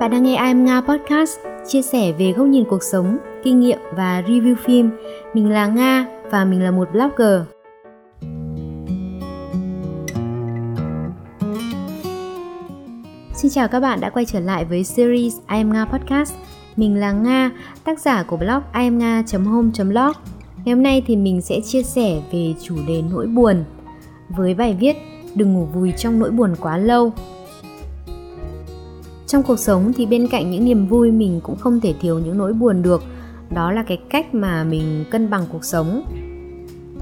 Bạn 0.00 0.10
đang 0.10 0.22
nghe 0.22 0.36
I'm 0.36 0.64
Nga 0.64 0.80
Podcast, 0.80 1.38
chia 1.66 1.82
sẻ 1.82 2.12
về 2.12 2.32
góc 2.32 2.46
nhìn 2.46 2.64
cuộc 2.64 2.82
sống, 2.82 3.18
kinh 3.44 3.60
nghiệm 3.60 3.78
và 3.96 4.22
review 4.26 4.54
phim. 4.56 4.90
Mình 5.34 5.50
là 5.50 5.66
Nga 5.66 6.06
và 6.30 6.44
mình 6.44 6.62
là 6.62 6.70
một 6.70 6.88
blogger. 6.92 7.40
Xin 13.34 13.50
chào 13.50 13.68
các 13.68 13.80
bạn 13.80 14.00
đã 14.00 14.10
quay 14.10 14.24
trở 14.24 14.40
lại 14.40 14.64
với 14.64 14.84
series 14.84 15.34
I'm 15.48 15.72
Nga 15.72 15.84
Podcast. 15.84 16.34
Mình 16.76 17.00
là 17.00 17.12
Nga, 17.12 17.50
tác 17.84 18.00
giả 18.00 18.22
của 18.22 18.36
blog 18.36 18.62
imnga.home.blog. 18.74 20.12
Ngày 20.64 20.74
hôm 20.74 20.82
nay 20.82 21.02
thì 21.06 21.16
mình 21.16 21.40
sẽ 21.40 21.60
chia 21.60 21.82
sẻ 21.82 22.20
về 22.32 22.54
chủ 22.62 22.76
đề 22.88 23.02
nỗi 23.10 23.26
buồn 23.26 23.64
với 24.28 24.54
bài 24.54 24.76
viết 24.80 24.96
Đừng 25.34 25.52
ngủ 25.52 25.64
vùi 25.64 25.92
trong 25.92 26.18
nỗi 26.18 26.30
buồn 26.30 26.54
quá 26.60 26.76
lâu 26.76 27.12
trong 29.30 29.42
cuộc 29.42 29.58
sống 29.58 29.92
thì 29.96 30.06
bên 30.06 30.28
cạnh 30.28 30.50
những 30.50 30.64
niềm 30.64 30.86
vui, 30.86 31.10
mình 31.10 31.40
cũng 31.42 31.56
không 31.56 31.80
thể 31.80 31.94
thiếu 32.00 32.18
những 32.18 32.38
nỗi 32.38 32.52
buồn 32.52 32.82
được. 32.82 33.02
Đó 33.50 33.72
là 33.72 33.82
cái 33.82 33.98
cách 34.10 34.34
mà 34.34 34.64
mình 34.64 35.04
cân 35.10 35.30
bằng 35.30 35.44
cuộc 35.52 35.64
sống. 35.64 36.02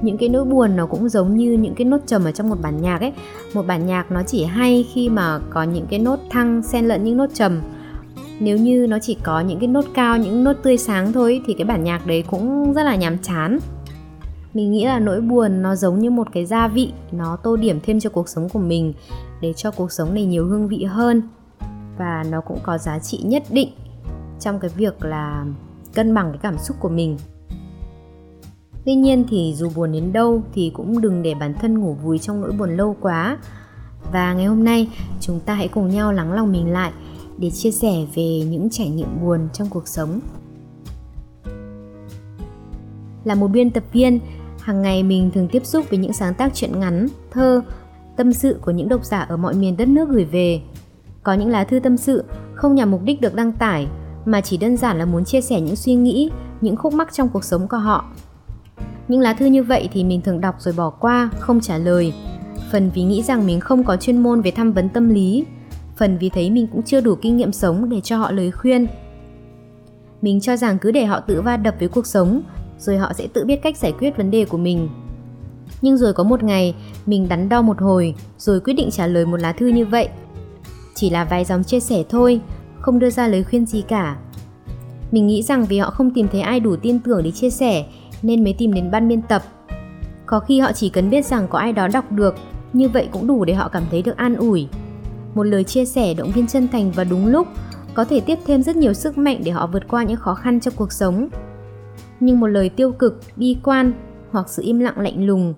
Những 0.03 0.19
cái 0.19 0.29
nỗi 0.29 0.45
buồn 0.45 0.77
nó 0.77 0.87
cũng 0.87 1.09
giống 1.09 1.37
như 1.37 1.53
những 1.53 1.75
cái 1.75 1.85
nốt 1.85 1.99
trầm 2.07 2.25
ở 2.25 2.33
trong 2.33 2.49
một 2.49 2.57
bản 2.63 2.83
nhạc 2.83 3.01
ấy. 3.01 3.13
Một 3.55 3.67
bản 3.67 3.87
nhạc 3.87 4.13
nó 4.13 4.23
chỉ 4.23 4.45
hay 4.45 4.87
khi 4.93 5.09
mà 5.09 5.39
có 5.51 5.63
những 5.63 5.87
cái 5.91 5.99
nốt 5.99 6.19
thăng, 6.31 6.63
xen 6.63 6.85
lẫn 6.85 7.05
những 7.05 7.17
nốt 7.17 7.31
trầm. 7.35 7.61
Nếu 8.41 8.57
như 8.57 8.87
nó 8.91 8.99
chỉ 9.03 9.17
có 9.23 9.41
những 9.41 9.59
cái 9.59 9.69
nốt 9.69 9.85
cao, 9.95 10.19
những 10.19 10.45
nốt 10.45 10.57
tươi 10.63 10.79
sáng 10.79 11.13
thôi 11.13 11.43
thì 11.47 11.55
cái 11.55 11.65
bản 11.65 11.85
nhạc 11.85 12.07
đấy 12.07 12.25
cũng 12.31 12.73
rất 12.73 12.83
là 12.83 12.97
nhàm 12.97 13.19
chán. 13.19 13.59
Mình 14.55 14.73
nghĩ 14.73 14.85
là 14.85 14.99
nỗi 14.99 15.21
buồn 15.21 15.63
nó 15.63 15.77
giống 15.77 15.99
như 15.99 16.11
một 16.11 16.29
cái 16.33 16.47
gia 16.47 16.69
vị, 16.69 16.93
nó 17.13 17.37
tô 17.43 17.57
điểm 17.57 17.81
thêm 17.83 18.01
cho 18.01 18.11
cuộc 18.11 18.29
sống 18.29 18.49
của 18.49 18.59
mình, 18.59 18.93
để 19.41 19.53
cho 19.53 19.71
cuộc 19.71 19.93
sống 19.93 20.15
này 20.15 20.25
nhiều 20.25 20.47
hương 20.47 20.69
vị 20.69 20.85
hơn 20.85 21.23
và 21.98 22.25
nó 22.30 22.41
cũng 22.41 22.59
có 22.62 22.79
giá 22.79 22.98
trị 22.98 23.20
nhất 23.25 23.43
định 23.51 23.69
trong 24.41 24.59
cái 24.61 24.70
việc 24.77 25.05
là 25.05 25.47
cân 25.95 26.14
bằng 26.14 26.28
cái 26.33 26.39
cảm 26.42 26.59
xúc 26.59 26.77
của 26.81 26.89
mình. 26.89 27.19
Tuy 28.84 28.95
nhiên 28.95 29.25
thì 29.31 29.55
dù 29.56 29.70
buồn 29.75 29.92
đến 29.92 30.12
đâu 30.12 30.42
thì 30.55 30.70
cũng 30.75 31.00
đừng 31.00 31.23
để 31.23 31.34
bản 31.34 31.55
thân 31.55 31.78
ngủ 31.78 31.95
vùi 31.95 32.19
trong 32.19 32.41
nỗi 32.41 32.53
buồn 32.53 32.77
lâu 32.77 32.97
quá. 33.00 33.39
Và 34.12 34.34
ngày 34.34 34.47
hôm 34.47 34.64
nay, 34.64 34.91
chúng 35.20 35.41
ta 35.41 35.55
hãy 35.55 35.69
cùng 35.69 35.89
nhau 35.89 36.12
lắng 36.12 36.33
lòng 36.33 36.53
mình 36.53 36.73
lại 36.73 36.92
để 37.39 37.50
chia 37.50 37.70
sẻ 37.70 38.06
về 38.14 38.41
những 38.51 38.70
trải 38.70 38.89
nghiệm 38.89 39.20
buồn 39.23 39.48
trong 39.53 39.69
cuộc 39.70 39.89
sống. 39.89 40.20
Là 43.25 43.34
một 43.34 43.48
biên 43.48 43.70
tập 43.70 43.84
viên, 43.92 44.20
hàng 44.61 44.83
ngày 44.83 45.03
mình 45.03 45.30
thường 45.34 45.48
tiếp 45.48 45.67
xúc 45.67 45.86
với 45.91 45.98
những 45.98 46.12
sáng 46.12 46.34
tác 46.34 46.55
truyện 46.55 46.80
ngắn, 46.80 47.08
thơ, 47.30 47.62
tâm 48.17 48.33
sự 48.33 48.61
của 48.64 48.70
những 48.70 48.89
độc 48.89 49.05
giả 49.05 49.20
ở 49.20 49.36
mọi 49.36 49.55
miền 49.55 49.77
đất 49.77 49.89
nước 49.89 50.08
gửi 50.08 50.25
về 50.25 50.61
có 51.29 51.34
những 51.34 51.51
lá 51.51 51.65
thư 51.65 51.81
tâm 51.81 51.97
sự 51.97 52.25
không 52.55 52.75
nhằm 52.75 52.91
mục 52.91 53.03
đích 53.05 53.21
được 53.21 53.34
đăng 53.34 53.53
tải 53.53 53.87
mà 54.25 54.41
chỉ 54.41 54.57
đơn 54.57 54.77
giản 54.77 54.98
là 54.98 55.05
muốn 55.05 55.25
chia 55.25 55.41
sẻ 55.41 55.61
những 55.61 55.77
suy 55.77 55.95
nghĩ, 55.95 56.31
những 56.61 56.77
khúc 56.77 56.95
mắc 56.95 57.12
trong 57.12 57.29
cuộc 57.29 57.45
sống 57.45 57.69
của 57.69 57.77
họ. 57.77 58.05
Những 59.09 59.20
lá 59.20 59.33
thư 59.33 59.47
như 59.47 59.62
vậy 59.62 59.89
thì 59.93 60.05
mình 60.05 60.20
thường 60.20 60.41
đọc 60.41 60.55
rồi 60.59 60.75
bỏ 60.77 60.91
qua, 60.91 61.31
không 61.39 61.61
trả 61.61 61.79
lời. 61.79 62.12
Phần 62.73 62.91
vì 62.95 63.03
nghĩ 63.03 63.23
rằng 63.23 63.47
mình 63.47 63.61
không 63.61 63.85
có 63.85 63.97
chuyên 63.97 64.23
môn 64.23 64.41
về 64.41 64.51
tham 64.51 64.73
vấn 64.73 64.89
tâm 64.89 65.09
lý, 65.09 65.45
phần 65.97 66.19
vì 66.19 66.29
thấy 66.29 66.51
mình 66.51 66.67
cũng 66.67 66.83
chưa 66.83 67.01
đủ 67.01 67.15
kinh 67.15 67.37
nghiệm 67.37 67.53
sống 67.53 67.89
để 67.89 68.01
cho 68.01 68.17
họ 68.17 68.31
lời 68.31 68.51
khuyên. 68.51 68.87
Mình 70.23 70.41
cho 70.41 70.57
rằng 70.57 70.79
cứ 70.79 70.91
để 70.91 71.05
họ 71.05 71.20
tự 71.20 71.42
va 71.42 71.57
đập 71.57 71.75
với 71.79 71.89
cuộc 71.89 72.07
sống, 72.07 72.42
rồi 72.79 72.98
họ 72.98 73.13
sẽ 73.13 73.27
tự 73.33 73.45
biết 73.45 73.63
cách 73.63 73.77
giải 73.77 73.92
quyết 73.98 74.17
vấn 74.17 74.31
đề 74.31 74.45
của 74.45 74.59
mình. 74.59 74.89
Nhưng 75.83 75.97
rồi 75.97 76.13
có 76.13 76.25
một 76.25 76.42
ngày, 76.42 76.75
mình 77.07 77.29
đắn 77.29 77.48
đo 77.48 77.63
một 77.63 77.81
hồi, 77.81 78.15
rồi 78.39 78.61
quyết 78.61 78.75
định 78.75 78.91
trả 78.91 79.07
lời 79.07 79.27
một 79.27 79.41
lá 79.41 79.53
thư 79.53 79.67
như 79.67 79.87
vậy 79.87 80.09
chỉ 80.99 81.11
là 81.11 81.25
vài 81.25 81.45
dòng 81.45 81.65
chia 81.65 81.81
sẻ 81.81 82.05
thôi, 82.09 82.41
không 82.81 82.99
đưa 82.99 83.11
ra 83.11 83.29
lời 83.29 83.45
khuyên 83.45 83.67
gì 83.67 83.83
cả. 83.83 84.17
Mình 85.11 85.27
nghĩ 85.27 85.43
rằng 85.43 85.65
vì 85.65 85.79
họ 85.79 85.91
không 85.91 86.11
tìm 86.11 86.29
thấy 86.29 86.41
ai 86.41 86.61
đủ 86.61 86.77
tin 86.77 86.99
tưởng 86.99 87.23
để 87.23 87.31
chia 87.31 87.51
sẻ 87.51 87.86
nên 88.23 88.45
mới 88.45 88.53
tìm 88.53 88.73
đến 88.73 88.91
ban 88.91 89.08
biên 89.08 89.23
tập. 89.23 89.42
Có 90.27 90.41
khi 90.41 90.61
họ 90.61 90.73
chỉ 90.73 90.89
cần 90.89 91.11
biết 91.11 91.27
rằng 91.27 91.48
có 91.48 91.58
ai 91.58 91.73
đó 91.73 91.89
đọc 91.89 92.13
được, 92.13 92.35
như 92.73 92.89
vậy 92.89 93.08
cũng 93.13 93.27
đủ 93.27 93.45
để 93.45 93.55
họ 93.55 93.69
cảm 93.69 93.83
thấy 93.91 94.03
được 94.03 94.17
an 94.17 94.35
ủi. 94.35 94.69
Một 95.35 95.42
lời 95.42 95.64
chia 95.64 95.85
sẻ 95.85 96.14
động 96.14 96.31
viên 96.31 96.47
chân 96.47 96.69
thành 96.69 96.91
và 96.91 97.05
đúng 97.05 97.27
lúc 97.27 97.48
có 97.95 98.05
thể 98.05 98.20
tiếp 98.20 98.39
thêm 98.47 98.63
rất 98.63 98.77
nhiều 98.77 98.92
sức 98.92 99.19
mạnh 99.19 99.41
để 99.45 99.51
họ 99.51 99.67
vượt 99.67 99.89
qua 99.89 100.05
những 100.05 100.17
khó 100.17 100.35
khăn 100.35 100.61
trong 100.61 100.75
cuộc 100.77 100.92
sống. 100.92 101.29
Nhưng 102.20 102.41
một 102.41 102.47
lời 102.47 102.69
tiêu 102.69 102.92
cực, 102.92 103.20
bi 103.37 103.57
quan 103.63 103.92
hoặc 104.31 104.48
sự 104.48 104.63
im 104.63 104.79
lặng 104.79 104.98
lạnh 105.01 105.27
lùng 105.27 105.55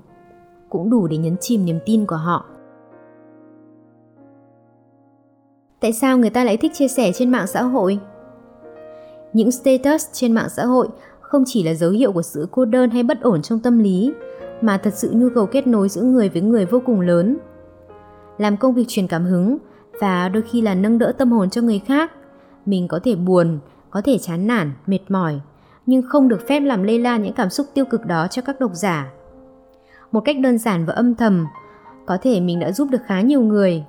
cũng 0.69 0.91
đủ 0.91 1.07
để 1.07 1.17
nhấn 1.17 1.37
chìm 1.41 1.65
niềm 1.65 1.79
tin 1.87 2.07
của 2.07 2.17
họ. 2.17 2.50
Tại 5.81 5.93
sao 5.93 6.19
người 6.19 6.31
ta 6.31 6.45
lại 6.45 6.57
thích 6.57 6.73
chia 6.75 6.89
sẻ 6.89 7.13
trên 7.15 7.31
mạng 7.31 7.47
xã 7.47 7.63
hội? 7.63 7.99
Những 9.33 9.51
status 9.51 10.07
trên 10.13 10.33
mạng 10.33 10.49
xã 10.49 10.65
hội 10.65 10.89
không 11.21 11.45
chỉ 11.47 11.63
là 11.63 11.75
dấu 11.75 11.91
hiệu 11.91 12.13
của 12.13 12.23
sự 12.23 12.49
cô 12.51 12.65
đơn 12.65 12.91
hay 12.91 13.03
bất 13.03 13.21
ổn 13.23 13.43
trong 13.43 13.61
tâm 13.61 13.79
lý, 13.79 14.13
mà 14.61 14.79
thật 14.79 14.95
sự 14.95 15.11
nhu 15.15 15.29
cầu 15.35 15.47
kết 15.47 15.67
nối 15.67 15.89
giữa 15.89 16.03
người 16.03 16.29
với 16.29 16.43
người 16.43 16.67
vô 16.67 16.83
cùng 16.87 17.01
lớn. 17.01 17.37
Làm 18.39 18.57
công 18.57 18.75
việc 18.75 18.85
truyền 18.89 19.07
cảm 19.07 19.25
hứng 19.25 19.59
và 20.01 20.29
đôi 20.29 20.43
khi 20.43 20.61
là 20.61 20.75
nâng 20.75 20.99
đỡ 20.99 21.13
tâm 21.19 21.33
hồn 21.33 21.51
cho 21.51 21.63
người 21.63 21.79
khác, 21.87 22.13
mình 22.67 22.89
có 22.89 23.01
thể 23.05 23.15
buồn, 23.15 23.59
có 23.91 24.01
thể 24.01 24.19
chán 24.19 24.47
nản, 24.47 24.73
mệt 24.87 24.99
mỏi, 25.09 25.41
nhưng 25.87 26.03
không 26.03 26.29
được 26.29 26.49
phép 26.49 26.61
làm 26.61 26.83
lây 26.83 26.99
lan 26.99 27.23
những 27.23 27.33
cảm 27.33 27.51
xúc 27.51 27.67
tiêu 27.75 27.85
cực 27.85 28.07
đó 28.07 28.27
cho 28.31 28.43
các 28.43 28.61
độc 28.61 28.71
giả. 28.75 29.11
Một 30.13 30.21
cách 30.21 30.37
đơn 30.41 30.59
giản 30.59 30.87
và 30.87 30.93
âm 30.93 31.15
thầm, 31.15 31.47
có 32.07 32.19
thể 32.23 32.41
mình 32.41 32.61
đã 32.61 32.73
giúp 32.73 32.89
được 32.91 33.01
khá 33.07 33.21
nhiều 33.21 33.41
người 33.41 33.85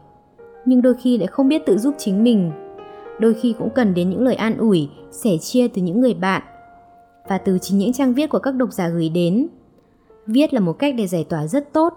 nhưng 0.66 0.82
đôi 0.82 0.94
khi 0.94 1.18
lại 1.18 1.28
không 1.28 1.48
biết 1.48 1.66
tự 1.66 1.78
giúp 1.78 1.96
chính 1.98 2.24
mình. 2.24 2.52
Đôi 3.20 3.34
khi 3.34 3.56
cũng 3.60 3.70
cần 3.70 3.94
đến 3.94 4.10
những 4.10 4.24
lời 4.24 4.36
an 4.36 4.58
ủi, 4.58 4.90
sẻ 5.12 5.38
chia 5.38 5.68
từ 5.68 5.82
những 5.82 6.02
người 6.02 6.14
bạn 6.14 6.42
và 7.30 7.38
từ 7.38 7.58
chính 7.62 7.78
những 7.78 7.94
trang 7.94 8.14
viết 8.14 8.30
của 8.30 8.40
các 8.40 8.56
độc 8.56 8.72
giả 8.72 8.90
gửi 8.90 9.10
đến. 9.10 9.48
Viết 10.28 10.54
là 10.54 10.60
một 10.60 10.74
cách 10.74 10.96
để 10.98 11.08
giải 11.08 11.26
tỏa 11.30 11.48
rất 11.48 11.74
tốt, 11.74 11.94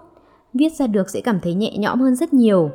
viết 0.53 0.73
ra 0.73 0.87
được 0.87 1.09
sẽ 1.09 1.21
cảm 1.21 1.39
thấy 1.39 1.53
nhẹ 1.53 1.77
nhõm 1.77 2.01
hơn 2.01 2.15
rất 2.15 2.33
nhiều. 2.33 2.69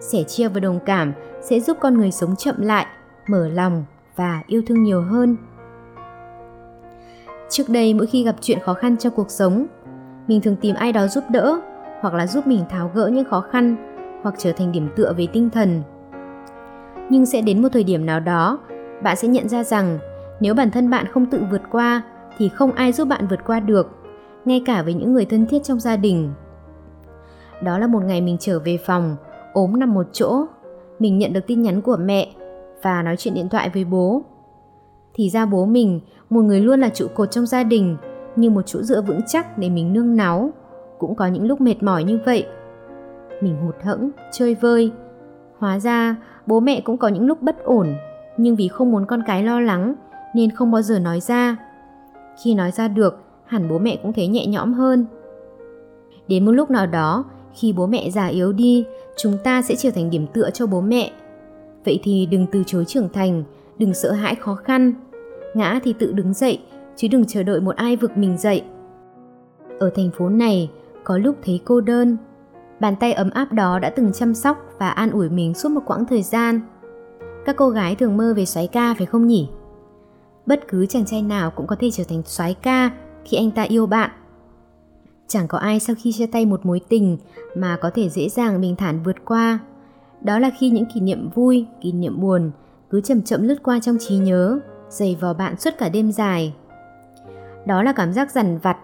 Sẻ 0.00 0.22
chia 0.22 0.48
và 0.48 0.60
đồng 0.60 0.78
cảm 0.86 1.12
sẽ 1.42 1.60
giúp 1.60 1.76
con 1.80 1.98
người 1.98 2.10
sống 2.10 2.36
chậm 2.36 2.60
lại, 2.60 2.86
mở 3.28 3.48
lòng 3.48 3.84
và 4.16 4.42
yêu 4.46 4.62
thương 4.66 4.82
nhiều 4.82 5.02
hơn. 5.02 5.36
Trước 7.50 7.68
đây, 7.68 7.94
mỗi 7.94 8.06
khi 8.06 8.24
gặp 8.24 8.36
chuyện 8.40 8.58
khó 8.60 8.74
khăn 8.74 8.96
trong 8.96 9.12
cuộc 9.16 9.30
sống, 9.30 9.66
mình 10.26 10.40
thường 10.40 10.56
tìm 10.56 10.74
ai 10.74 10.92
đó 10.92 11.06
giúp 11.06 11.24
đỡ 11.30 11.60
hoặc 12.00 12.14
là 12.14 12.26
giúp 12.26 12.46
mình 12.46 12.64
tháo 12.70 12.90
gỡ 12.94 13.10
những 13.12 13.24
khó 13.24 13.40
khăn 13.40 13.89
hoặc 14.22 14.34
trở 14.38 14.52
thành 14.52 14.72
điểm 14.72 14.88
tựa 14.96 15.12
về 15.16 15.26
tinh 15.32 15.50
thần. 15.50 15.82
Nhưng 17.10 17.26
sẽ 17.26 17.40
đến 17.40 17.62
một 17.62 17.68
thời 17.72 17.84
điểm 17.84 18.06
nào 18.06 18.20
đó, 18.20 18.58
bạn 19.02 19.16
sẽ 19.16 19.28
nhận 19.28 19.48
ra 19.48 19.64
rằng 19.64 19.98
nếu 20.40 20.54
bản 20.54 20.70
thân 20.70 20.90
bạn 20.90 21.06
không 21.06 21.26
tự 21.26 21.42
vượt 21.50 21.62
qua 21.70 22.02
thì 22.38 22.48
không 22.48 22.72
ai 22.72 22.92
giúp 22.92 23.08
bạn 23.08 23.26
vượt 23.30 23.40
qua 23.46 23.60
được, 23.60 23.90
ngay 24.44 24.62
cả 24.66 24.82
với 24.82 24.94
những 24.94 25.12
người 25.12 25.24
thân 25.24 25.46
thiết 25.46 25.62
trong 25.64 25.80
gia 25.80 25.96
đình. 25.96 26.32
Đó 27.62 27.78
là 27.78 27.86
một 27.86 28.04
ngày 28.04 28.20
mình 28.20 28.36
trở 28.40 28.58
về 28.58 28.78
phòng, 28.86 29.16
ốm 29.52 29.78
nằm 29.78 29.94
một 29.94 30.06
chỗ, 30.12 30.46
mình 30.98 31.18
nhận 31.18 31.32
được 31.32 31.46
tin 31.46 31.62
nhắn 31.62 31.80
của 31.80 31.96
mẹ 31.96 32.28
và 32.82 33.02
nói 33.02 33.16
chuyện 33.16 33.34
điện 33.34 33.48
thoại 33.48 33.70
với 33.74 33.84
bố. 33.84 34.22
Thì 35.14 35.30
ra 35.30 35.46
bố 35.46 35.66
mình, 35.66 36.00
một 36.30 36.42
người 36.42 36.60
luôn 36.60 36.80
là 36.80 36.88
trụ 36.88 37.06
cột 37.14 37.30
trong 37.30 37.46
gia 37.46 37.62
đình, 37.62 37.96
như 38.36 38.50
một 38.50 38.62
chỗ 38.66 38.82
dựa 38.82 39.02
vững 39.02 39.20
chắc 39.26 39.58
để 39.58 39.70
mình 39.70 39.92
nương 39.92 40.16
náu. 40.16 40.50
Cũng 40.98 41.14
có 41.14 41.26
những 41.26 41.46
lúc 41.46 41.60
mệt 41.60 41.82
mỏi 41.82 42.04
như 42.04 42.18
vậy 42.24 42.46
mình 43.40 43.56
hụt 43.56 43.74
hẫng, 43.82 44.10
chơi 44.32 44.54
vơi. 44.54 44.92
Hóa 45.58 45.78
ra, 45.78 46.16
bố 46.46 46.60
mẹ 46.60 46.80
cũng 46.80 46.96
có 46.96 47.08
những 47.08 47.26
lúc 47.26 47.42
bất 47.42 47.64
ổn, 47.64 47.94
nhưng 48.36 48.56
vì 48.56 48.68
không 48.68 48.92
muốn 48.92 49.06
con 49.06 49.22
cái 49.26 49.42
lo 49.42 49.60
lắng 49.60 49.94
nên 50.34 50.50
không 50.50 50.70
bao 50.70 50.82
giờ 50.82 50.98
nói 50.98 51.20
ra. 51.20 51.56
Khi 52.44 52.54
nói 52.54 52.70
ra 52.70 52.88
được, 52.88 53.22
hẳn 53.44 53.68
bố 53.68 53.78
mẹ 53.78 53.96
cũng 54.02 54.12
thấy 54.12 54.26
nhẹ 54.26 54.46
nhõm 54.46 54.72
hơn. 54.72 55.06
Đến 56.28 56.44
một 56.44 56.52
lúc 56.52 56.70
nào 56.70 56.86
đó, 56.86 57.24
khi 57.54 57.72
bố 57.72 57.86
mẹ 57.86 58.10
già 58.10 58.26
yếu 58.26 58.52
đi, 58.52 58.84
chúng 59.16 59.38
ta 59.44 59.62
sẽ 59.62 59.74
trở 59.74 59.90
thành 59.90 60.10
điểm 60.10 60.26
tựa 60.26 60.50
cho 60.50 60.66
bố 60.66 60.80
mẹ. 60.80 61.12
Vậy 61.84 62.00
thì 62.02 62.26
đừng 62.30 62.46
từ 62.52 62.62
chối 62.66 62.84
trưởng 62.84 63.08
thành, 63.08 63.44
đừng 63.78 63.94
sợ 63.94 64.12
hãi 64.12 64.34
khó 64.34 64.54
khăn. 64.54 64.92
Ngã 65.54 65.80
thì 65.84 65.92
tự 65.92 66.12
đứng 66.12 66.34
dậy, 66.34 66.60
chứ 66.96 67.08
đừng 67.08 67.24
chờ 67.24 67.42
đợi 67.42 67.60
một 67.60 67.76
ai 67.76 67.96
vực 67.96 68.16
mình 68.16 68.38
dậy. 68.38 68.62
Ở 69.78 69.90
thành 69.94 70.10
phố 70.10 70.28
này, 70.28 70.70
có 71.04 71.18
lúc 71.18 71.36
thấy 71.44 71.60
cô 71.64 71.80
đơn, 71.80 72.16
Bàn 72.80 72.96
tay 72.96 73.12
ấm 73.12 73.30
áp 73.30 73.52
đó 73.52 73.78
đã 73.78 73.90
từng 73.90 74.12
chăm 74.12 74.34
sóc 74.34 74.58
và 74.78 74.88
an 74.88 75.10
ủi 75.10 75.28
mình 75.28 75.54
suốt 75.54 75.68
một 75.68 75.80
quãng 75.86 76.06
thời 76.06 76.22
gian. 76.22 76.60
Các 77.44 77.56
cô 77.56 77.70
gái 77.70 77.94
thường 77.94 78.16
mơ 78.16 78.34
về 78.36 78.44
soái 78.44 78.66
ca 78.66 78.94
phải 78.94 79.06
không 79.06 79.26
nhỉ? 79.26 79.48
Bất 80.46 80.68
cứ 80.68 80.86
chàng 80.86 81.04
trai 81.04 81.22
nào 81.22 81.50
cũng 81.50 81.66
có 81.66 81.76
thể 81.80 81.90
trở 81.90 82.04
thành 82.08 82.22
soái 82.26 82.54
ca 82.54 82.90
khi 83.24 83.36
anh 83.36 83.50
ta 83.50 83.62
yêu 83.62 83.86
bạn. 83.86 84.10
Chẳng 85.28 85.48
có 85.48 85.58
ai 85.58 85.80
sau 85.80 85.96
khi 85.98 86.12
chia 86.12 86.26
tay 86.26 86.46
một 86.46 86.66
mối 86.66 86.80
tình 86.88 87.18
mà 87.54 87.76
có 87.76 87.90
thể 87.94 88.08
dễ 88.08 88.28
dàng 88.28 88.60
bình 88.60 88.76
thản 88.76 89.02
vượt 89.02 89.16
qua. 89.24 89.58
Đó 90.20 90.38
là 90.38 90.50
khi 90.58 90.70
những 90.70 90.86
kỷ 90.94 91.00
niệm 91.00 91.28
vui, 91.34 91.66
kỷ 91.80 91.92
niệm 91.92 92.20
buồn 92.20 92.50
cứ 92.90 93.00
chậm 93.00 93.22
chậm 93.22 93.42
lướt 93.42 93.62
qua 93.62 93.80
trong 93.80 93.96
trí 93.98 94.16
nhớ, 94.16 94.58
dày 94.88 95.16
vò 95.20 95.34
bạn 95.34 95.56
suốt 95.56 95.70
cả 95.78 95.88
đêm 95.88 96.12
dài. 96.12 96.54
Đó 97.66 97.82
là 97.82 97.92
cảm 97.92 98.12
giác 98.12 98.30
dằn 98.30 98.58
vặt, 98.58 98.76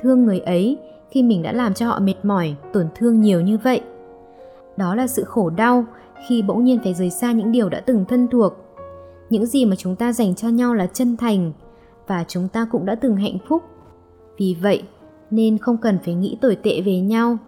thương 0.00 0.24
người 0.24 0.40
ấy 0.40 0.78
khi 1.12 1.22
mình 1.22 1.42
đã 1.42 1.52
làm 1.52 1.74
cho 1.74 1.86
họ 1.86 2.00
mệt 2.00 2.14
mỏi, 2.22 2.56
tổn 2.72 2.86
thương 2.94 3.20
nhiều 3.20 3.40
như 3.40 3.58
vậy. 3.58 3.80
Đó 4.76 4.94
là 4.94 5.06
sự 5.06 5.24
khổ 5.24 5.50
đau 5.50 5.84
khi 6.28 6.42
bỗng 6.42 6.64
nhiên 6.64 6.78
phải 6.84 6.94
rời 6.94 7.10
xa 7.10 7.32
những 7.32 7.52
điều 7.52 7.68
đã 7.68 7.80
từng 7.80 8.04
thân 8.08 8.28
thuộc, 8.28 8.52
những 9.30 9.46
gì 9.46 9.64
mà 9.64 9.76
chúng 9.76 9.96
ta 9.96 10.12
dành 10.12 10.34
cho 10.34 10.48
nhau 10.48 10.74
là 10.74 10.86
chân 10.86 11.16
thành 11.16 11.52
và 12.06 12.24
chúng 12.28 12.48
ta 12.48 12.66
cũng 12.70 12.86
đã 12.86 12.94
từng 12.94 13.16
hạnh 13.16 13.38
phúc. 13.48 13.62
Vì 14.38 14.56
vậy 14.62 14.82
nên 15.30 15.58
không 15.58 15.76
cần 15.76 15.98
phải 16.04 16.14
nghĩ 16.14 16.38
tồi 16.40 16.56
tệ 16.56 16.80
về 16.80 17.00
nhau. 17.00 17.38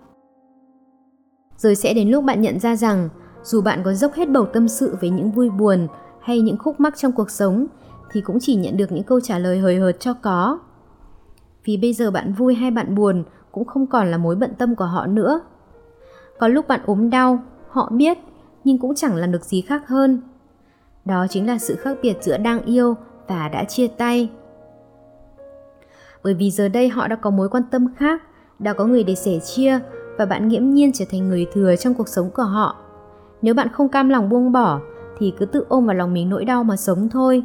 Rồi 1.56 1.74
sẽ 1.74 1.94
đến 1.94 2.10
lúc 2.10 2.24
bạn 2.24 2.40
nhận 2.40 2.60
ra 2.60 2.76
rằng 2.76 3.08
dù 3.42 3.62
bạn 3.62 3.82
có 3.84 3.92
dốc 3.94 4.12
hết 4.14 4.30
bầu 4.30 4.46
tâm 4.46 4.68
sự 4.68 4.96
về 5.00 5.10
những 5.10 5.30
vui 5.30 5.50
buồn 5.50 5.86
hay 6.20 6.40
những 6.40 6.58
khúc 6.58 6.80
mắc 6.80 6.96
trong 6.96 7.12
cuộc 7.12 7.30
sống 7.30 7.66
thì 8.12 8.20
cũng 8.20 8.38
chỉ 8.40 8.54
nhận 8.54 8.76
được 8.76 8.92
những 8.92 9.04
câu 9.04 9.20
trả 9.20 9.38
lời 9.38 9.58
hời 9.58 9.76
hợt 9.76 10.00
cho 10.00 10.14
có. 10.14 10.58
Vì 11.64 11.76
bây 11.76 11.92
giờ 11.92 12.10
bạn 12.10 12.32
vui 12.32 12.54
hay 12.54 12.70
bạn 12.70 12.94
buồn 12.94 13.24
cũng 13.54 13.64
không 13.64 13.86
còn 13.86 14.10
là 14.10 14.18
mối 14.18 14.36
bận 14.36 14.54
tâm 14.58 14.74
của 14.74 14.84
họ 14.84 15.06
nữa. 15.06 15.40
Có 16.38 16.48
lúc 16.48 16.68
bạn 16.68 16.80
ốm 16.86 17.10
đau, 17.10 17.38
họ 17.68 17.90
biết, 17.92 18.18
nhưng 18.64 18.78
cũng 18.78 18.94
chẳng 18.94 19.16
làm 19.16 19.32
được 19.32 19.44
gì 19.44 19.60
khác 19.60 19.88
hơn. 19.88 20.20
Đó 21.04 21.26
chính 21.30 21.46
là 21.46 21.58
sự 21.58 21.76
khác 21.76 21.96
biệt 22.02 22.16
giữa 22.20 22.38
đang 22.38 22.64
yêu 22.64 22.96
và 23.28 23.48
đã 23.48 23.64
chia 23.64 23.86
tay. 23.86 24.30
Bởi 26.24 26.34
vì 26.34 26.50
giờ 26.50 26.68
đây 26.68 26.88
họ 26.88 27.08
đã 27.08 27.16
có 27.16 27.30
mối 27.30 27.48
quan 27.48 27.62
tâm 27.70 27.94
khác, 27.96 28.22
đã 28.58 28.72
có 28.72 28.86
người 28.86 29.04
để 29.04 29.14
sẻ 29.14 29.38
chia 29.38 29.78
và 30.18 30.26
bạn 30.26 30.48
nghiễm 30.48 30.70
nhiên 30.70 30.92
trở 30.92 31.04
thành 31.10 31.28
người 31.28 31.46
thừa 31.52 31.76
trong 31.76 31.94
cuộc 31.94 32.08
sống 32.08 32.30
của 32.30 32.42
họ. 32.42 32.76
Nếu 33.42 33.54
bạn 33.54 33.68
không 33.72 33.88
cam 33.88 34.08
lòng 34.08 34.28
buông 34.28 34.52
bỏ, 34.52 34.80
thì 35.18 35.32
cứ 35.38 35.46
tự 35.46 35.64
ôm 35.68 35.86
vào 35.86 35.96
lòng 35.96 36.14
mình 36.14 36.28
nỗi 36.28 36.44
đau 36.44 36.64
mà 36.64 36.76
sống 36.76 37.08
thôi. 37.08 37.42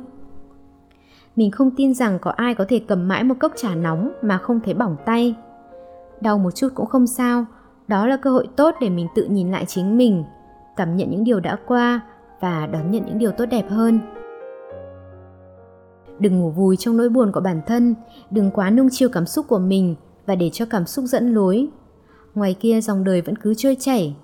Mình 1.36 1.52
không 1.52 1.72
tin 1.72 1.94
rằng 1.94 2.20
có 2.20 2.32
ai 2.32 2.56
có 2.56 2.66
thể 2.70 2.82
cầm 2.88 3.08
mãi 3.08 3.24
một 3.24 3.36
cốc 3.40 3.52
trà 3.56 3.76
nóng 3.76 4.12
mà 4.22 4.38
không 4.38 4.60
thấy 4.66 4.74
bỏng 4.74 4.96
tay 5.06 5.36
đau 6.22 6.38
một 6.38 6.52
chút 6.52 6.70
cũng 6.76 6.86
không 6.86 7.08
sao. 7.08 7.46
Đó 7.88 8.08
là 8.08 8.18
cơ 8.18 8.30
hội 8.30 8.48
tốt 8.56 8.76
để 8.82 8.90
mình 8.90 9.08
tự 9.16 9.26
nhìn 9.26 9.52
lại 9.52 9.66
chính 9.66 9.98
mình, 9.98 10.24
cảm 10.76 10.96
nhận 10.96 11.10
những 11.10 11.24
điều 11.24 11.40
đã 11.40 11.58
qua 11.68 12.02
và 12.40 12.68
đón 12.68 12.92
nhận 12.92 13.06
những 13.06 13.18
điều 13.18 13.32
tốt 13.32 13.46
đẹp 13.46 13.66
hơn. 13.70 14.00
Đừng 16.20 16.40
ngủ 16.40 16.50
vùi 16.50 16.78
trong 16.78 16.98
nỗi 16.98 17.10
buồn 17.10 17.32
của 17.32 17.42
bản 17.42 17.62
thân, 17.68 17.96
đừng 18.32 18.52
quá 18.52 18.70
nung 18.70 18.88
chiều 18.92 19.10
cảm 19.10 19.26
xúc 19.26 19.46
của 19.48 19.60
mình 19.60 19.96
và 20.26 20.36
để 20.36 20.50
cho 20.54 20.66
cảm 20.70 20.86
xúc 20.86 21.06
dẫn 21.06 21.34
lối. 21.34 21.68
Ngoài 22.36 22.56
kia, 22.60 22.82
dòng 22.82 23.04
đời 23.04 23.22
vẫn 23.22 23.36
cứ 23.36 23.54
trôi 23.54 23.78
chảy. 23.80 24.16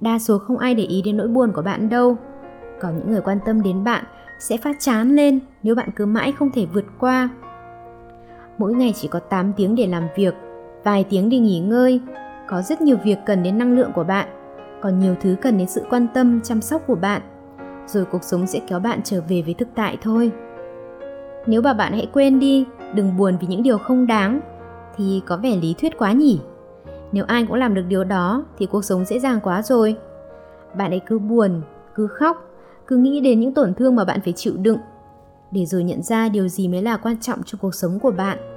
Đa 0.00 0.18
số 0.18 0.38
không 0.38 0.58
ai 0.58 0.74
để 0.74 0.84
ý 0.84 1.02
đến 1.02 1.16
nỗi 1.16 1.28
buồn 1.28 1.52
của 1.52 1.62
bạn 1.62 1.88
đâu. 1.88 2.16
Còn 2.80 2.96
những 2.98 3.10
người 3.10 3.20
quan 3.20 3.38
tâm 3.46 3.62
đến 3.62 3.84
bạn 3.84 4.04
sẽ 4.38 4.56
phát 4.56 4.76
chán 4.80 5.16
lên 5.16 5.40
nếu 5.62 5.74
bạn 5.74 5.88
cứ 5.96 6.06
mãi 6.06 6.32
không 6.32 6.50
thể 6.50 6.66
vượt 6.66 6.84
qua. 6.98 7.28
Mỗi 8.58 8.74
ngày 8.74 8.92
chỉ 8.96 9.08
có 9.08 9.18
8 9.18 9.52
tiếng 9.56 9.74
để 9.74 9.86
làm 9.86 10.08
việc 10.16 10.34
vài 10.84 11.04
tiếng 11.04 11.28
để 11.28 11.38
nghỉ 11.38 11.60
ngơi. 11.60 12.00
Có 12.48 12.62
rất 12.62 12.80
nhiều 12.80 12.96
việc 13.04 13.18
cần 13.26 13.42
đến 13.42 13.58
năng 13.58 13.76
lượng 13.76 13.90
của 13.94 14.04
bạn, 14.04 14.28
còn 14.80 14.98
nhiều 14.98 15.14
thứ 15.20 15.36
cần 15.42 15.58
đến 15.58 15.66
sự 15.68 15.82
quan 15.90 16.06
tâm, 16.14 16.40
chăm 16.40 16.60
sóc 16.60 16.82
của 16.86 16.94
bạn, 16.94 17.22
rồi 17.86 18.04
cuộc 18.04 18.24
sống 18.24 18.46
sẽ 18.46 18.60
kéo 18.68 18.80
bạn 18.80 19.00
trở 19.04 19.20
về 19.28 19.42
với 19.42 19.54
thực 19.54 19.68
tại 19.74 19.98
thôi. 20.02 20.30
Nếu 21.46 21.62
bà 21.62 21.72
bạn 21.72 21.92
hãy 21.92 22.08
quên 22.12 22.40
đi, 22.40 22.66
đừng 22.94 23.16
buồn 23.16 23.36
vì 23.40 23.46
những 23.46 23.62
điều 23.62 23.78
không 23.78 24.06
đáng, 24.06 24.40
thì 24.96 25.22
có 25.26 25.36
vẻ 25.36 25.56
lý 25.56 25.74
thuyết 25.78 25.98
quá 25.98 26.12
nhỉ? 26.12 26.40
Nếu 27.12 27.24
ai 27.24 27.46
cũng 27.46 27.56
làm 27.56 27.74
được 27.74 27.84
điều 27.88 28.04
đó, 28.04 28.44
thì 28.58 28.66
cuộc 28.66 28.84
sống 28.84 29.04
dễ 29.04 29.18
dàng 29.18 29.40
quá 29.42 29.62
rồi. 29.62 29.96
Bạn 30.76 30.90
ấy 30.90 31.00
cứ 31.06 31.18
buồn, 31.18 31.62
cứ 31.94 32.06
khóc, 32.06 32.36
cứ 32.86 32.96
nghĩ 32.96 33.20
đến 33.20 33.40
những 33.40 33.54
tổn 33.54 33.74
thương 33.74 33.96
mà 33.96 34.04
bạn 34.04 34.20
phải 34.20 34.32
chịu 34.32 34.54
đựng, 34.56 34.78
để 35.50 35.66
rồi 35.66 35.84
nhận 35.84 36.02
ra 36.02 36.28
điều 36.28 36.48
gì 36.48 36.68
mới 36.68 36.82
là 36.82 36.96
quan 36.96 37.16
trọng 37.20 37.42
trong 37.42 37.60
cuộc 37.60 37.74
sống 37.74 37.98
của 37.98 38.10
bạn 38.10 38.53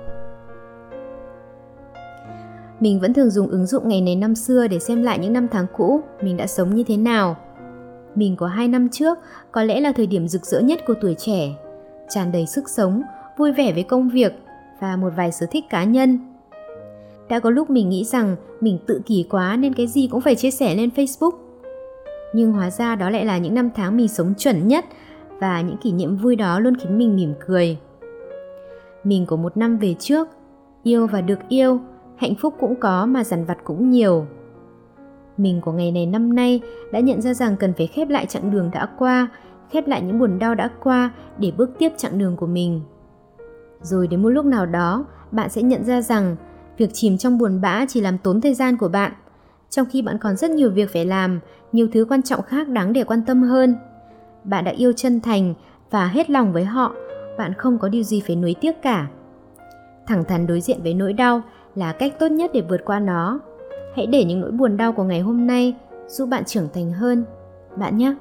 mình 2.79 2.99
vẫn 2.99 3.13
thường 3.13 3.29
dùng 3.29 3.47
ứng 3.47 3.65
dụng 3.65 3.87
ngày 3.87 4.01
này 4.01 4.15
năm 4.15 4.35
xưa 4.35 4.67
để 4.67 4.79
xem 4.79 5.03
lại 5.03 5.19
những 5.19 5.33
năm 5.33 5.47
tháng 5.51 5.65
cũ, 5.77 6.01
mình 6.21 6.37
đã 6.37 6.47
sống 6.47 6.75
như 6.75 6.83
thế 6.83 6.97
nào. 6.97 7.35
Mình 8.15 8.35
có 8.35 8.47
hai 8.47 8.67
năm 8.67 8.89
trước, 8.89 9.17
có 9.51 9.63
lẽ 9.63 9.81
là 9.81 9.91
thời 9.91 10.07
điểm 10.07 10.27
rực 10.27 10.45
rỡ 10.45 10.59
nhất 10.59 10.79
của 10.87 10.93
tuổi 11.01 11.15
trẻ. 11.17 11.49
Tràn 12.09 12.31
đầy 12.31 12.45
sức 12.45 12.69
sống, 12.69 13.01
vui 13.37 13.51
vẻ 13.51 13.73
với 13.73 13.83
công 13.83 14.09
việc 14.09 14.33
và 14.81 14.95
một 14.95 15.09
vài 15.17 15.31
sở 15.31 15.45
thích 15.51 15.65
cá 15.69 15.83
nhân. 15.83 16.19
Đã 17.29 17.39
có 17.39 17.49
lúc 17.49 17.69
mình 17.69 17.89
nghĩ 17.89 18.03
rằng 18.03 18.35
mình 18.61 18.79
tự 18.87 19.01
kỷ 19.05 19.25
quá 19.29 19.55
nên 19.55 19.73
cái 19.73 19.87
gì 19.87 20.07
cũng 20.11 20.21
phải 20.21 20.35
chia 20.35 20.51
sẻ 20.51 20.75
lên 20.75 20.89
facebook. 20.95 21.31
Nhưng 22.33 22.53
hóa 22.53 22.69
ra 22.69 22.95
đó 22.95 23.09
lại 23.09 23.25
là 23.25 23.37
những 23.37 23.53
năm 23.53 23.69
tháng 23.75 23.97
mình 23.97 24.07
sống 24.07 24.33
chuẩn 24.37 24.67
nhất 24.67 24.85
và 25.39 25.61
những 25.61 25.77
kỷ 25.77 25.91
niệm 25.91 26.17
vui 26.17 26.35
đó 26.35 26.59
luôn 26.59 26.75
khiến 26.77 26.97
mình 26.97 27.15
mỉm 27.15 27.33
cười. 27.47 27.77
Mình 29.03 29.25
có 29.25 29.35
một 29.35 29.57
năm 29.57 29.77
về 29.77 29.95
trước, 29.99 30.27
yêu 30.83 31.07
và 31.07 31.21
được 31.21 31.39
yêu 31.49 31.79
hạnh 32.17 32.35
phúc 32.35 32.53
cũng 32.59 32.75
có 32.75 33.05
mà 33.05 33.23
dằn 33.23 33.45
vặt 33.45 33.57
cũng 33.63 33.89
nhiều. 33.89 34.25
Mình 35.37 35.61
của 35.61 35.71
ngày 35.71 35.91
này 35.91 36.05
năm 36.05 36.35
nay 36.35 36.61
đã 36.91 36.99
nhận 36.99 37.21
ra 37.21 37.33
rằng 37.33 37.57
cần 37.57 37.73
phải 37.73 37.87
khép 37.87 38.09
lại 38.09 38.25
chặng 38.25 38.51
đường 38.51 38.71
đã 38.73 38.89
qua, 38.97 39.27
khép 39.71 39.87
lại 39.87 40.01
những 40.01 40.19
buồn 40.19 40.39
đau 40.39 40.55
đã 40.55 40.69
qua 40.83 41.11
để 41.37 41.51
bước 41.57 41.69
tiếp 41.79 41.91
chặng 41.97 42.17
đường 42.17 42.35
của 42.35 42.47
mình. 42.47 42.81
Rồi 43.81 44.07
đến 44.07 44.21
một 44.21 44.29
lúc 44.29 44.45
nào 44.45 44.65
đó, 44.65 45.05
bạn 45.31 45.49
sẽ 45.49 45.61
nhận 45.61 45.83
ra 45.85 46.01
rằng 46.01 46.35
việc 46.77 46.89
chìm 46.93 47.17
trong 47.17 47.37
buồn 47.37 47.61
bã 47.61 47.85
chỉ 47.85 48.01
làm 48.01 48.17
tốn 48.17 48.41
thời 48.41 48.53
gian 48.53 48.77
của 48.77 48.87
bạn. 48.87 49.11
Trong 49.69 49.85
khi 49.91 50.01
bạn 50.01 50.17
còn 50.17 50.35
rất 50.35 50.51
nhiều 50.51 50.71
việc 50.71 50.93
phải 50.93 51.05
làm, 51.05 51.39
nhiều 51.71 51.87
thứ 51.93 52.05
quan 52.09 52.21
trọng 52.21 52.41
khác 52.41 52.69
đáng 52.69 52.93
để 52.93 53.03
quan 53.03 53.21
tâm 53.25 53.43
hơn. 53.43 53.75
Bạn 54.43 54.63
đã 54.63 54.71
yêu 54.71 54.93
chân 54.95 55.21
thành 55.21 55.53
và 55.91 56.07
hết 56.07 56.29
lòng 56.29 56.53
với 56.53 56.65
họ, 56.65 56.95
bạn 57.37 57.53
không 57.53 57.79
có 57.79 57.89
điều 57.89 58.03
gì 58.03 58.21
phải 58.27 58.35
nuối 58.35 58.55
tiếc 58.61 58.81
cả. 58.81 59.07
Thẳng 60.07 60.23
thắn 60.23 60.47
đối 60.47 60.61
diện 60.61 60.79
với 60.83 60.93
nỗi 60.93 61.13
đau 61.13 61.41
là 61.77 61.93
cách 61.93 62.13
tốt 62.19 62.27
nhất 62.27 62.51
để 62.53 62.61
vượt 62.61 62.85
qua 62.85 62.99
nó. 62.99 63.39
Hãy 63.95 64.05
để 64.07 64.23
những 64.23 64.41
nỗi 64.41 64.51
buồn 64.51 64.77
đau 64.77 64.91
của 64.91 65.03
ngày 65.03 65.19
hôm 65.19 65.47
nay 65.47 65.73
giúp 66.07 66.25
bạn 66.25 66.45
trưởng 66.45 66.69
thành 66.73 66.93
hơn. 66.93 67.25
Bạn 67.75 67.97
nhé! 67.97 68.15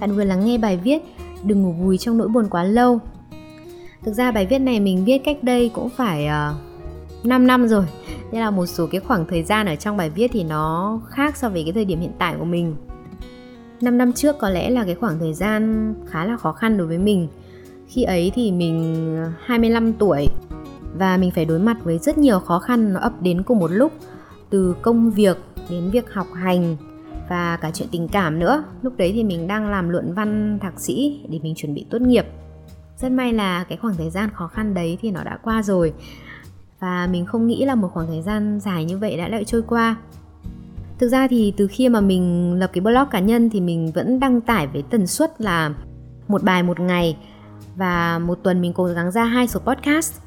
Bạn 0.00 0.16
vừa 0.16 0.24
lắng 0.24 0.44
nghe 0.44 0.58
bài 0.58 0.80
viết 0.84 1.02
Đừng 1.44 1.62
ngủ 1.62 1.72
vùi 1.72 1.98
trong 1.98 2.18
nỗi 2.18 2.28
buồn 2.28 2.48
quá 2.50 2.64
lâu. 2.64 2.98
Thực 4.02 4.12
ra 4.12 4.30
bài 4.30 4.46
viết 4.46 4.58
này 4.58 4.80
mình 4.80 5.04
viết 5.04 5.18
cách 5.18 5.38
đây 5.42 5.70
cũng 5.74 5.88
phải 5.96 6.26
ờ, 6.26 6.54
uh, 7.20 7.26
5 7.26 7.46
năm 7.46 7.68
rồi. 7.68 7.84
Nên 8.32 8.40
là 8.40 8.50
một 8.50 8.66
số 8.66 8.86
cái 8.86 9.00
khoảng 9.00 9.26
thời 9.26 9.42
gian 9.42 9.66
ở 9.66 9.76
trong 9.76 9.96
bài 9.96 10.10
viết 10.10 10.30
thì 10.32 10.44
nó 10.44 11.00
khác 11.08 11.36
so 11.36 11.48
với 11.48 11.62
cái 11.62 11.72
thời 11.72 11.84
điểm 11.84 12.00
hiện 12.00 12.12
tại 12.18 12.34
của 12.38 12.44
mình. 12.44 12.76
5 13.80 13.98
năm 13.98 14.12
trước 14.12 14.38
có 14.38 14.50
lẽ 14.50 14.70
là 14.70 14.84
cái 14.84 14.94
khoảng 14.94 15.18
thời 15.18 15.34
gian 15.34 15.94
khá 16.08 16.24
là 16.24 16.36
khó 16.36 16.52
khăn 16.52 16.78
đối 16.78 16.86
với 16.86 16.98
mình. 16.98 17.28
Khi 17.86 18.02
ấy 18.02 18.32
thì 18.34 18.52
mình 18.52 19.16
25 19.44 19.92
tuổi 19.92 20.28
Và 20.98 21.16
mình 21.16 21.30
phải 21.30 21.44
đối 21.44 21.58
mặt 21.58 21.76
với 21.84 21.98
rất 21.98 22.18
nhiều 22.18 22.38
khó 22.38 22.58
khăn 22.58 22.92
nó 22.92 23.00
ập 23.00 23.12
đến 23.22 23.42
cùng 23.42 23.58
một 23.58 23.70
lúc, 23.70 23.92
Từ 24.50 24.76
công 24.82 25.10
việc 25.10 25.36
đến 25.70 25.90
việc 25.90 26.12
học 26.12 26.26
hành 26.34 26.76
và 27.28 27.56
cả 27.56 27.70
chuyện 27.74 27.88
tình 27.92 28.08
cảm 28.08 28.38
nữa. 28.38 28.64
Lúc 28.82 28.96
đấy 28.96 29.12
thì 29.14 29.24
mình 29.24 29.46
đang 29.46 29.70
làm 29.70 29.88
luận 29.88 30.14
văn 30.14 30.58
thạc 30.62 30.80
sĩ 30.80 31.20
để 31.28 31.38
mình 31.42 31.54
chuẩn 31.56 31.74
bị 31.74 31.86
tốt 31.90 32.00
nghiệp. 32.00 32.26
Rất 32.96 33.12
may 33.12 33.32
là 33.32 33.64
cái 33.64 33.78
khoảng 33.78 33.94
thời 33.96 34.10
gian 34.10 34.30
khó 34.34 34.46
khăn 34.46 34.74
đấy 34.74 34.98
thì 35.02 35.10
nó 35.10 35.24
đã 35.24 35.38
qua 35.42 35.62
rồi 35.62 35.92
và 36.82 37.08
mình 37.12 37.26
không 37.26 37.46
nghĩ 37.46 37.64
là 37.64 37.74
một 37.74 37.88
khoảng 37.92 38.06
thời 38.06 38.22
gian 38.22 38.60
dài 38.60 38.84
như 38.84 38.98
vậy 38.98 39.16
đã 39.16 39.28
lại 39.28 39.44
trôi 39.44 39.62
qua. 39.62 39.96
Thực 40.98 41.08
ra 41.08 41.28
thì 41.28 41.54
từ 41.56 41.66
khi 41.66 41.88
mà 41.88 42.00
mình 42.00 42.54
lập 42.54 42.70
cái 42.72 42.80
blog 42.80 43.08
cá 43.10 43.18
nhân 43.18 43.50
thì 43.50 43.60
mình 43.60 43.92
vẫn 43.94 44.20
đăng 44.20 44.40
tải 44.40 44.66
với 44.66 44.82
tần 44.90 45.06
suất 45.06 45.40
là 45.40 45.74
một 46.28 46.42
bài 46.42 46.62
một 46.62 46.80
ngày 46.80 47.16
và 47.76 48.18
một 48.18 48.38
tuần 48.42 48.60
mình 48.60 48.72
cố 48.72 48.84
gắng 48.84 49.10
ra 49.10 49.24
hai 49.24 49.48
số 49.48 49.60
podcast. 49.60 50.20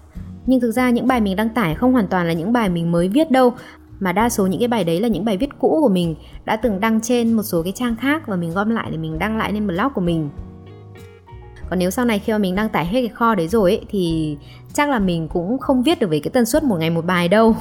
Nhưng 0.46 0.60
thực 0.60 0.72
ra 0.72 0.90
những 0.90 1.08
bài 1.08 1.22
mình 1.22 1.36
đăng 1.36 1.50
tải 1.50 1.76
không 1.76 1.94
hoàn 1.94 2.08
toàn 2.08 2.28
là 2.28 2.34
những 2.34 2.54
bài 2.54 2.70
mình 2.70 2.92
mới 2.92 3.08
viết 3.08 3.32
đâu, 3.32 3.54
mà 4.00 4.12
đa 4.12 4.30
số 4.30 4.48
những 4.48 4.60
cái 4.60 4.68
bài 4.68 4.84
đấy 4.84 5.00
là 5.00 5.08
những 5.08 5.26
bài 5.26 5.38
viết 5.38 5.50
cũ 5.60 5.80
của 5.82 5.90
mình 5.90 6.16
đã 6.46 6.56
từng 6.56 6.80
đăng 6.80 7.02
trên 7.02 7.34
một 7.34 7.44
số 7.44 7.64
cái 7.64 7.74
trang 7.76 7.96
khác 7.96 8.28
và 8.28 8.36
mình 8.36 8.54
gom 8.54 8.70
lại 8.70 8.88
để 8.92 8.98
mình 8.98 9.20
đăng 9.20 9.38
lại 9.38 9.54
lên 9.54 9.68
blog 9.68 9.94
của 9.96 10.02
mình 10.02 10.30
còn 11.76 11.80
nếu 11.80 11.92
sau 11.92 12.06
này 12.06 12.20
khi 12.20 12.34
mà 12.34 12.38
mình 12.38 12.56
đăng 12.56 12.70
tải 12.70 12.86
hết 12.86 13.02
cái 13.02 13.10
kho 13.10 13.36
đấy 13.36 13.48
rồi 13.48 13.72
ấy, 13.72 13.82
thì 13.90 14.38
chắc 14.74 14.90
là 14.90 15.00
mình 15.00 15.28
cũng 15.28 15.58
không 15.60 15.84
viết 15.84 16.00
được 16.00 16.10
với 16.10 16.20
cái 16.20 16.32
tần 16.32 16.46
suất 16.46 16.64
một 16.64 16.78
ngày 16.80 16.90
một 16.90 17.06
bài 17.06 17.28
đâu. 17.28 17.56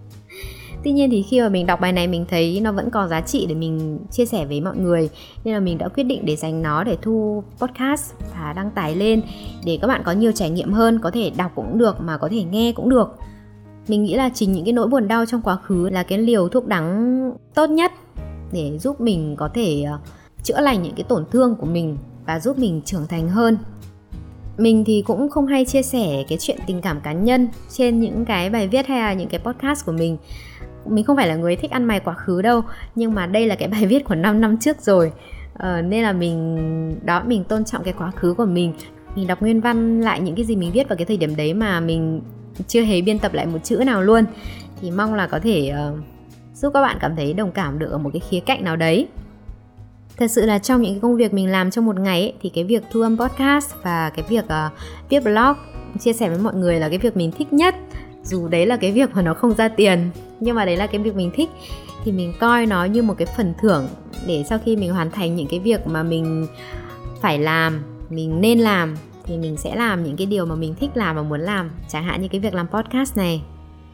Tuy 0.84 0.92
nhiên 0.92 1.10
thì 1.10 1.22
khi 1.22 1.40
mà 1.40 1.48
mình 1.48 1.66
đọc 1.66 1.80
bài 1.80 1.92
này 1.92 2.08
mình 2.08 2.24
thấy 2.28 2.60
nó 2.60 2.72
vẫn 2.72 2.90
có 2.90 3.08
giá 3.08 3.20
trị 3.20 3.46
để 3.48 3.54
mình 3.54 3.98
chia 4.10 4.26
sẻ 4.26 4.46
với 4.46 4.60
mọi 4.60 4.76
người. 4.76 5.10
Nên 5.44 5.54
là 5.54 5.60
mình 5.60 5.78
đã 5.78 5.88
quyết 5.88 6.02
định 6.04 6.26
để 6.26 6.36
dành 6.36 6.62
nó 6.62 6.84
để 6.84 6.96
thu 7.02 7.42
podcast 7.58 8.12
và 8.34 8.52
đăng 8.56 8.70
tải 8.70 8.96
lên 8.96 9.22
để 9.64 9.78
các 9.80 9.88
bạn 9.88 10.02
có 10.04 10.12
nhiều 10.12 10.32
trải 10.32 10.50
nghiệm 10.50 10.72
hơn 10.72 10.98
có 11.02 11.10
thể 11.10 11.30
đọc 11.36 11.52
cũng 11.54 11.78
được 11.78 12.00
mà 12.00 12.16
có 12.16 12.28
thể 12.28 12.42
nghe 12.42 12.72
cũng 12.72 12.88
được. 12.88 13.16
Mình 13.88 14.02
nghĩ 14.02 14.14
là 14.14 14.30
chính 14.34 14.52
những 14.52 14.64
cái 14.64 14.72
nỗi 14.72 14.88
buồn 14.88 15.08
đau 15.08 15.26
trong 15.26 15.42
quá 15.42 15.56
khứ 15.56 15.88
là 15.88 16.02
cái 16.02 16.18
liều 16.18 16.48
thuốc 16.48 16.66
đắng 16.66 17.32
tốt 17.54 17.70
nhất 17.70 17.92
để 18.52 18.78
giúp 18.78 19.00
mình 19.00 19.36
có 19.38 19.48
thể 19.54 19.82
ờ, 19.82 19.98
chữa 20.42 20.60
lành 20.60 20.82
những 20.82 20.94
cái 20.96 21.04
tổn 21.08 21.24
thương 21.30 21.54
của 21.54 21.66
mình 21.66 21.96
và 22.26 22.40
giúp 22.40 22.58
mình 22.58 22.82
trưởng 22.84 23.06
thành 23.06 23.28
hơn. 23.28 23.58
Mình 24.58 24.84
thì 24.86 25.02
cũng 25.06 25.28
không 25.30 25.46
hay 25.46 25.64
chia 25.64 25.82
sẻ 25.82 26.24
cái 26.28 26.38
chuyện 26.40 26.58
tình 26.66 26.80
cảm 26.80 27.00
cá 27.00 27.12
nhân 27.12 27.48
trên 27.70 28.00
những 28.00 28.24
cái 28.24 28.50
bài 28.50 28.68
viết 28.68 28.86
hay 28.86 29.00
là 29.00 29.12
những 29.12 29.28
cái 29.28 29.40
podcast 29.40 29.86
của 29.86 29.92
mình. 29.92 30.16
Mình 30.86 31.04
không 31.04 31.16
phải 31.16 31.28
là 31.28 31.36
người 31.36 31.56
thích 31.56 31.70
ăn 31.70 31.84
mày 31.84 32.00
quá 32.00 32.14
khứ 32.14 32.42
đâu 32.42 32.62
nhưng 32.94 33.14
mà 33.14 33.26
đây 33.26 33.46
là 33.46 33.54
cái 33.54 33.68
bài 33.72 33.86
viết 33.86 34.04
của 34.04 34.14
5 34.14 34.40
năm 34.40 34.56
trước 34.58 34.80
rồi. 34.80 35.12
Ờ, 35.54 35.82
nên 35.82 36.02
là 36.02 36.12
mình 36.12 37.06
đó 37.06 37.22
mình 37.26 37.44
tôn 37.44 37.64
trọng 37.64 37.84
cái 37.84 37.94
quá 37.98 38.10
khứ 38.10 38.34
của 38.34 38.44
mình. 38.44 38.72
Mình 39.16 39.26
đọc 39.26 39.42
nguyên 39.42 39.60
văn 39.60 40.00
lại 40.00 40.20
những 40.20 40.34
cái 40.34 40.44
gì 40.44 40.56
mình 40.56 40.72
viết 40.72 40.88
vào 40.88 40.96
cái 40.96 41.06
thời 41.06 41.16
điểm 41.16 41.36
đấy 41.36 41.54
mà 41.54 41.80
mình 41.80 42.20
chưa 42.66 42.82
hề 42.82 43.02
biên 43.02 43.18
tập 43.18 43.34
lại 43.34 43.46
một 43.46 43.58
chữ 43.64 43.76
nào 43.86 44.02
luôn. 44.02 44.24
Thì 44.80 44.90
mong 44.90 45.14
là 45.14 45.26
có 45.26 45.38
thể 45.38 45.72
uh, 45.92 45.98
giúp 46.54 46.70
các 46.74 46.80
bạn 46.80 46.96
cảm 47.00 47.16
thấy 47.16 47.32
đồng 47.32 47.52
cảm 47.52 47.78
được 47.78 47.90
ở 47.90 47.98
một 47.98 48.10
cái 48.12 48.20
khía 48.30 48.40
cạnh 48.40 48.64
nào 48.64 48.76
đấy 48.76 49.08
thật 50.16 50.26
sự 50.30 50.46
là 50.46 50.58
trong 50.58 50.82
những 50.82 50.92
cái 50.92 51.00
công 51.00 51.16
việc 51.16 51.34
mình 51.34 51.50
làm 51.50 51.70
trong 51.70 51.86
một 51.86 52.00
ngày 52.00 52.20
ấy, 52.20 52.32
thì 52.42 52.48
cái 52.48 52.64
việc 52.64 52.82
thu 52.92 53.00
âm 53.00 53.18
podcast 53.18 53.74
và 53.82 54.10
cái 54.10 54.24
việc 54.28 54.44
uh, 54.44 54.72
viết 55.08 55.24
blog 55.24 55.56
chia 56.00 56.12
sẻ 56.12 56.28
với 56.28 56.38
mọi 56.38 56.54
người 56.54 56.80
là 56.80 56.88
cái 56.88 56.98
việc 56.98 57.16
mình 57.16 57.32
thích 57.38 57.52
nhất. 57.52 57.74
Dù 58.22 58.48
đấy 58.48 58.66
là 58.66 58.76
cái 58.76 58.92
việc 58.92 59.10
mà 59.14 59.22
nó 59.22 59.34
không 59.34 59.54
ra 59.54 59.68
tiền 59.68 60.10
nhưng 60.40 60.56
mà 60.56 60.64
đấy 60.64 60.76
là 60.76 60.86
cái 60.86 61.00
việc 61.00 61.16
mình 61.16 61.30
thích. 61.34 61.50
Thì 62.04 62.12
mình 62.12 62.32
coi 62.40 62.66
nó 62.66 62.84
như 62.84 63.02
một 63.02 63.14
cái 63.18 63.26
phần 63.36 63.54
thưởng 63.62 63.88
để 64.26 64.44
sau 64.48 64.58
khi 64.64 64.76
mình 64.76 64.92
hoàn 64.92 65.10
thành 65.10 65.36
những 65.36 65.46
cái 65.50 65.60
việc 65.60 65.86
mà 65.86 66.02
mình 66.02 66.46
phải 67.20 67.38
làm 67.38 67.82
mình 68.10 68.40
nên 68.40 68.58
làm 68.58 68.96
thì 69.24 69.36
mình 69.38 69.56
sẽ 69.56 69.76
làm 69.76 70.04
những 70.04 70.16
cái 70.16 70.26
điều 70.26 70.46
mà 70.46 70.54
mình 70.54 70.74
thích 70.80 70.90
làm 70.94 71.16
và 71.16 71.22
muốn 71.22 71.40
làm. 71.40 71.70
Chẳng 71.88 72.04
hạn 72.04 72.22
như 72.22 72.28
cái 72.28 72.40
việc 72.40 72.54
làm 72.54 72.68
podcast 72.68 73.16
này 73.16 73.42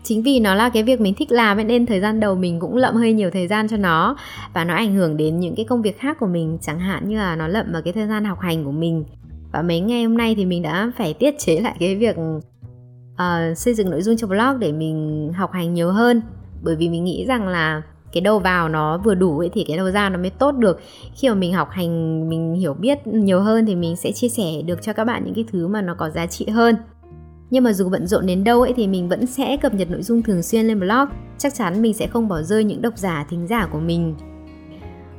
chính 0.02 0.22
vì 0.22 0.40
nó 0.40 0.54
là 0.54 0.68
cái 0.68 0.82
việc 0.82 1.00
mình 1.00 1.14
thích 1.14 1.32
làm 1.32 1.66
nên 1.66 1.86
thời 1.86 2.00
gian 2.00 2.20
đầu 2.20 2.34
mình 2.34 2.60
cũng 2.60 2.76
lậm 2.76 2.94
hơi 2.94 3.12
nhiều 3.12 3.30
thời 3.30 3.48
gian 3.48 3.68
cho 3.68 3.76
nó. 3.76 4.16
Và 4.54 4.64
nó 4.64 4.74
ảnh 4.74 4.94
hưởng 4.94 5.16
đến 5.16 5.40
những 5.40 5.54
cái 5.54 5.64
công 5.64 5.82
việc 5.82 5.98
khác 5.98 6.16
của 6.20 6.26
mình 6.26 6.58
chẳng 6.60 6.80
hạn 6.80 7.08
như 7.08 7.16
là 7.16 7.36
nó 7.36 7.48
lậm 7.48 7.72
vào 7.72 7.82
cái 7.82 7.92
thời 7.92 8.06
gian 8.06 8.24
học 8.24 8.40
hành 8.40 8.64
của 8.64 8.72
mình. 8.72 9.04
Và 9.52 9.62
mấy 9.62 9.80
ngày 9.80 10.04
hôm 10.04 10.16
nay 10.16 10.34
thì 10.34 10.44
mình 10.44 10.62
đã 10.62 10.92
phải 10.96 11.14
tiết 11.14 11.38
chế 11.38 11.60
lại 11.60 11.76
cái 11.80 11.96
việc 11.96 12.16
uh, 12.18 13.58
xây 13.58 13.74
dựng 13.74 13.90
nội 13.90 14.02
dung 14.02 14.16
cho 14.16 14.26
blog 14.26 14.58
để 14.58 14.72
mình 14.72 15.30
học 15.36 15.52
hành 15.52 15.74
nhiều 15.74 15.90
hơn. 15.90 16.22
Bởi 16.62 16.76
vì 16.76 16.88
mình 16.88 17.04
nghĩ 17.04 17.24
rằng 17.28 17.48
là 17.48 17.82
cái 18.12 18.20
đầu 18.20 18.38
vào 18.38 18.68
nó 18.68 18.98
vừa 18.98 19.14
đủ 19.14 19.38
ấy 19.38 19.50
thì 19.52 19.64
cái 19.68 19.76
đầu 19.76 19.90
ra 19.90 20.08
nó 20.08 20.18
mới 20.18 20.30
tốt 20.30 20.52
được. 20.52 20.80
Khi 21.14 21.28
mà 21.28 21.34
mình 21.34 21.52
học 21.52 21.68
hành 21.70 22.28
mình 22.28 22.54
hiểu 22.54 22.74
biết 22.74 23.06
nhiều 23.06 23.40
hơn 23.40 23.66
thì 23.66 23.74
mình 23.74 23.96
sẽ 23.96 24.12
chia 24.12 24.28
sẻ 24.28 24.62
được 24.66 24.82
cho 24.82 24.92
các 24.92 25.04
bạn 25.04 25.24
những 25.24 25.34
cái 25.34 25.44
thứ 25.52 25.68
mà 25.68 25.82
nó 25.82 25.94
có 25.94 26.10
giá 26.10 26.26
trị 26.26 26.46
hơn 26.46 26.76
nhưng 27.52 27.64
mà 27.64 27.72
dù 27.72 27.88
bận 27.88 28.06
rộn 28.06 28.26
đến 28.26 28.44
đâu 28.44 28.62
ấy 28.62 28.72
thì 28.76 28.86
mình 28.86 29.08
vẫn 29.08 29.26
sẽ 29.26 29.56
cập 29.56 29.74
nhật 29.74 29.90
nội 29.90 30.02
dung 30.02 30.22
thường 30.22 30.42
xuyên 30.42 30.66
lên 30.66 30.80
blog. 30.80 31.08
Chắc 31.38 31.54
chắn 31.54 31.82
mình 31.82 31.94
sẽ 31.94 32.06
không 32.06 32.28
bỏ 32.28 32.42
rơi 32.42 32.64
những 32.64 32.82
độc 32.82 32.98
giả, 32.98 33.24
thính 33.30 33.46
giả 33.46 33.66
của 33.66 33.80
mình. 33.80 34.14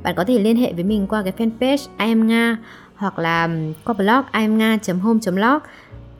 Bạn 0.02 0.14
có 0.16 0.24
thể 0.24 0.38
liên 0.38 0.56
hệ 0.56 0.72
với 0.72 0.84
mình 0.84 1.06
qua 1.06 1.22
cái 1.22 1.32
fanpage 1.38 1.86
I 1.98 2.08
am 2.08 2.26
Nga 2.26 2.58
hoặc 2.94 3.18
là 3.18 3.48
qua 3.84 3.94
blog 3.94 4.22
iamnga.home.blog 4.32 5.58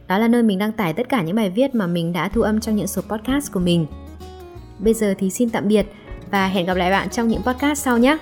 đó 0.09 0.19
là 0.19 0.29
nơi 0.29 0.43
mình 0.43 0.59
đăng 0.59 0.73
tải 0.73 0.93
tất 0.93 1.09
cả 1.09 1.23
những 1.23 1.37
bài 1.37 1.51
viết 1.51 1.75
mà 1.75 1.87
mình 1.87 2.13
đã 2.13 2.29
thu 2.29 2.43
âm 2.43 2.61
trong 2.61 2.77
những 2.77 2.87
số 2.87 3.03
podcast 3.03 3.53
của 3.53 3.61
mình. 3.61 3.87
Bây 4.79 4.95
giờ 4.95 5.15
thì 5.19 5.31
xin 5.31 5.51
tạm 5.51 5.69
biệt 5.69 5.87
và 6.31 6.47
hẹn 6.47 6.67
gặp 6.67 6.75
lại 6.75 6.91
bạn 6.91 7.11
trong 7.11 7.29
những 7.29 7.43
podcast 7.43 7.83
sau 7.83 7.99
nhé! 7.99 8.19